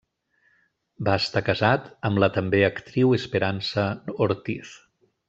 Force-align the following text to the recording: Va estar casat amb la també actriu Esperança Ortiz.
Va 1.09 1.17
estar 1.23 1.43
casat 1.49 1.85
amb 2.11 2.21
la 2.25 2.29
també 2.39 2.63
actriu 2.71 3.13
Esperança 3.19 3.85
Ortiz. 4.29 4.73